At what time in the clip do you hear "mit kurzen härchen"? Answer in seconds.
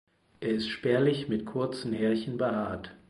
1.29-2.35